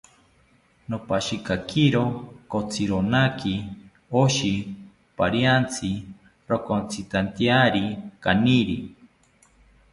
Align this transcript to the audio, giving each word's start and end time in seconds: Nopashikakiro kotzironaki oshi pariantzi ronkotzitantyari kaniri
Nopashikakiro 0.89 2.03
kotzironaki 2.51 3.53
oshi 4.21 4.51
pariantzi 5.17 5.91
ronkotzitantyari 6.49 7.85
kaniri 8.23 8.77